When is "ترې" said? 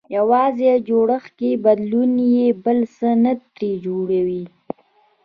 3.53-3.71